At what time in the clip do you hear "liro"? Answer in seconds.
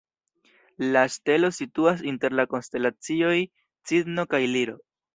4.59-4.81